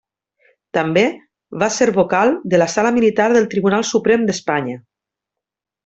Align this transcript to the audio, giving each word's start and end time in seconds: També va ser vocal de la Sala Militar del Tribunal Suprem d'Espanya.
També 0.77 1.03
va 1.63 1.67
ser 1.75 1.87
vocal 1.99 2.33
de 2.55 2.61
la 2.63 2.69
Sala 2.77 2.95
Militar 2.99 3.31
del 3.37 3.49
Tribunal 3.55 3.87
Suprem 3.93 4.27
d'Espanya. 4.31 4.83